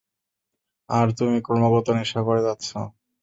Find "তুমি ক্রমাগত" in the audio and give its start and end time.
1.17-1.87